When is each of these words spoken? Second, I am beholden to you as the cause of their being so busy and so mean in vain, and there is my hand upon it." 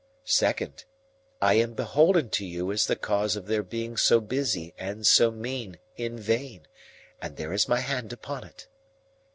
Second, 0.25 0.83
I 1.43 1.53
am 1.61 1.75
beholden 1.75 2.31
to 2.31 2.43
you 2.43 2.71
as 2.71 2.87
the 2.87 2.95
cause 2.95 3.35
of 3.35 3.45
their 3.45 3.61
being 3.61 3.97
so 3.97 4.19
busy 4.19 4.73
and 4.75 5.05
so 5.05 5.29
mean 5.29 5.77
in 5.95 6.17
vain, 6.17 6.65
and 7.21 7.37
there 7.37 7.53
is 7.53 7.69
my 7.69 7.81
hand 7.81 8.11
upon 8.11 8.43
it." 8.43 8.67